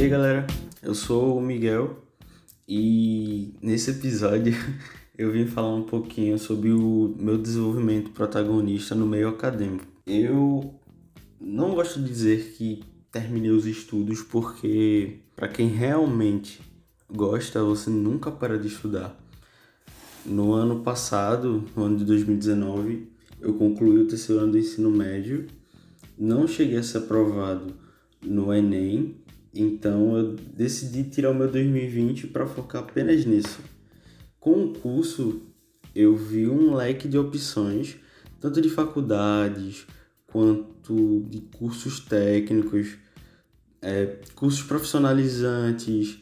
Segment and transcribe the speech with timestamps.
[0.00, 0.46] aí galera,
[0.80, 2.04] eu sou o Miguel
[2.68, 4.54] e nesse episódio
[5.18, 9.84] eu vim falar um pouquinho sobre o meu desenvolvimento protagonista no meio acadêmico.
[10.06, 10.72] Eu
[11.40, 16.60] não gosto de dizer que terminei os estudos porque para quem realmente
[17.12, 19.18] gosta, você nunca para de estudar.
[20.24, 25.48] No ano passado, no ano de 2019, eu concluí o terceiro ano do ensino médio,
[26.16, 27.74] não cheguei a ser aprovado
[28.22, 29.16] no Enem,
[29.60, 33.58] então eu decidi tirar o meu 2020 para focar apenas nisso.
[34.38, 35.42] Com o curso,
[35.94, 37.96] eu vi um leque de opções,
[38.40, 39.86] tanto de faculdades
[40.26, 42.96] quanto de cursos técnicos,
[43.82, 46.18] é, cursos profissionalizantes,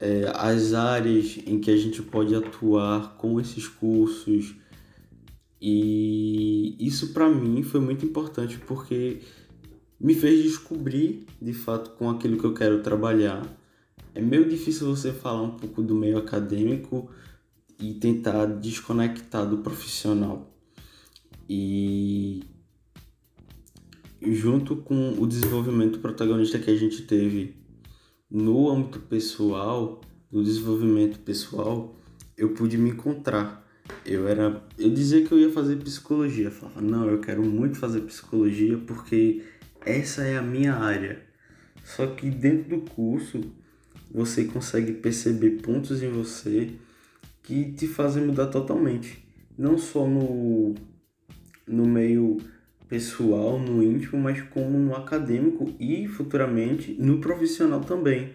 [0.00, 4.54] é, as áreas em que a gente pode atuar com esses cursos.
[5.60, 9.20] E isso para mim foi muito importante porque
[10.04, 13.42] me fez descobrir de fato com aquilo que eu quero trabalhar.
[14.14, 17.10] É meio difícil você falar um pouco do meio acadêmico
[17.80, 20.54] e tentar desconectar do profissional.
[21.48, 22.44] E
[24.20, 27.56] junto com o desenvolvimento protagonista que a gente teve
[28.30, 31.96] no âmbito pessoal, no desenvolvimento pessoal,
[32.36, 33.64] eu pude me encontrar.
[34.04, 37.78] Eu era, eu dizia que eu ia fazer psicologia, eu falava, não, eu quero muito
[37.78, 39.42] fazer psicologia porque
[39.84, 41.22] essa é a minha área.
[41.84, 43.40] Só que dentro do curso
[44.10, 46.70] você consegue perceber pontos em você
[47.42, 49.22] que te fazem mudar totalmente,
[49.58, 50.74] não só no
[51.66, 52.38] no meio
[52.88, 58.34] pessoal, no íntimo, mas como no acadêmico e futuramente no profissional também.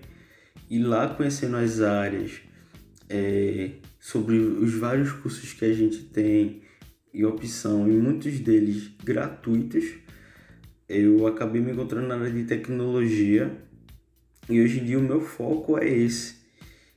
[0.70, 2.42] E lá conhecendo as áreas,
[3.08, 6.62] é, sobre os vários cursos que a gente tem
[7.14, 9.86] e opção, e muitos deles gratuitos,
[10.90, 13.56] eu acabei me encontrando na área de tecnologia
[14.50, 16.40] e hoje em dia o meu foco é esse.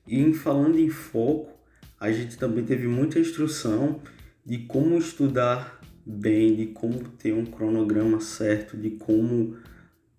[0.06, 1.52] E falando em foco,
[2.00, 4.00] a gente também teve muita instrução
[4.44, 9.56] de como estudar bem, de como ter um cronograma certo, de como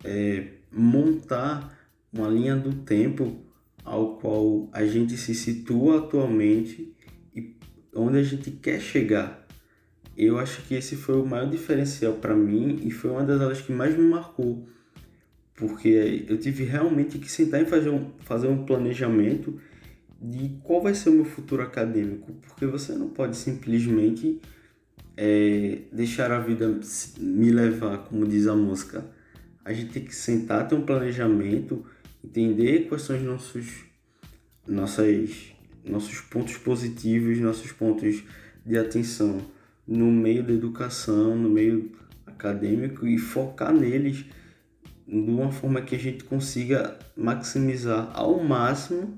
[0.04, 1.76] é, montar
[2.14, 3.44] uma linha do tempo
[3.84, 6.96] ao qual a gente se situa atualmente
[7.36, 7.56] e
[7.94, 9.43] onde a gente quer chegar.
[10.16, 13.62] Eu acho que esse foi o maior diferencial para mim e foi uma das aulas
[13.62, 14.68] que mais me marcou,
[15.56, 19.60] porque eu tive realmente que sentar e fazer um, fazer um planejamento
[20.22, 24.40] de qual vai ser o meu futuro acadêmico, porque você não pode simplesmente
[25.18, 26.80] é, deixar a vida
[27.18, 29.04] me levar, como diz a música.
[29.66, 31.84] A gente tem que sentar, ter um planejamento,
[32.24, 33.68] entender quais são os nossos,
[34.68, 35.54] nossas,
[35.84, 38.24] nossos pontos positivos, nossos pontos
[38.66, 39.42] de atenção
[39.88, 41.92] no meio da educação, no meio
[42.26, 44.26] acadêmico e focar neles
[45.08, 49.16] de uma forma que a gente consiga maximizar ao máximo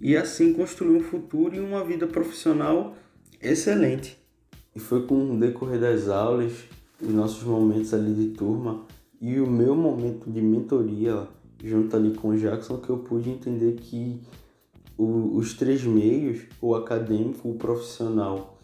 [0.00, 2.96] e assim construir um futuro e uma vida profissional
[3.40, 4.18] excelente.
[4.74, 6.52] E foi com o decorrer das aulas,
[7.00, 8.86] os nossos momentos ali de turma
[9.20, 11.28] e o meu momento de mentoria
[11.62, 14.20] junto ali com o Jackson que eu pude entender que
[14.96, 18.58] o, os três meios, o acadêmico, o profissional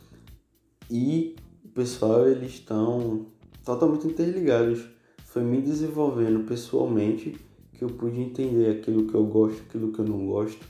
[0.90, 3.26] e o pessoal, eles estão
[3.64, 4.84] totalmente interligados.
[5.24, 7.36] Foi me desenvolvendo pessoalmente
[7.72, 10.64] que eu pude entender aquilo que eu gosto, aquilo que eu não gosto,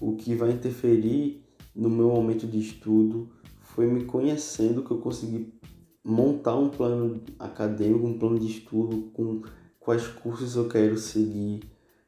[0.00, 1.42] o que vai interferir
[1.74, 3.28] no meu momento de estudo,
[3.60, 5.52] foi me conhecendo que eu consegui
[6.02, 9.42] montar um plano acadêmico, um plano de estudo com
[9.78, 11.60] quais cursos eu quero seguir.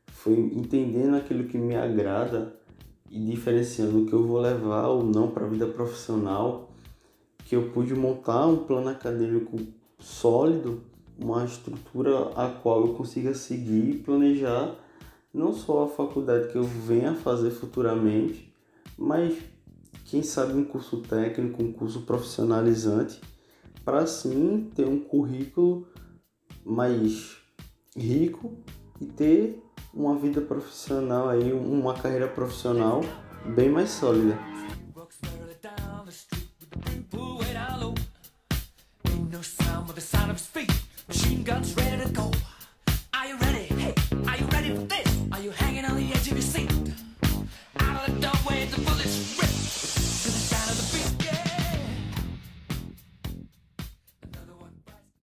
[0.06, 2.56] Foi entendendo aquilo que me agrada
[3.10, 6.67] e diferenciando o que eu vou levar ou não para a vida profissional,
[7.48, 9.56] que eu pude montar um plano acadêmico
[9.98, 10.82] sólido,
[11.18, 14.76] uma estrutura a qual eu consiga seguir e planejar
[15.32, 18.52] não só a faculdade que eu venha fazer futuramente,
[18.98, 19.34] mas
[20.04, 23.18] quem sabe um curso técnico, um curso profissionalizante,
[23.82, 25.86] para sim ter um currículo
[26.62, 27.38] mais
[27.96, 28.58] rico
[29.00, 29.62] e ter
[29.94, 33.00] uma vida profissional aí, uma carreira profissional
[33.56, 34.38] bem mais sólida.
[39.38, 40.72] no sound but the sound of his feet.
[41.06, 42.32] Machine guns ready to go.